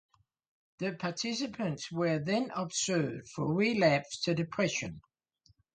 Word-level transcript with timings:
The 0.79 0.93
participants 0.93 1.91
were 1.91 2.17
then 2.17 2.49
observed 2.55 3.29
for 3.29 3.53
relapse 3.53 4.19
to 4.21 4.33
depression. 4.33 5.01